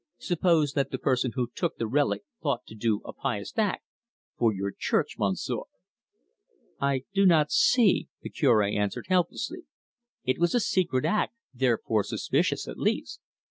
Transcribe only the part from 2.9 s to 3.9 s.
a pious act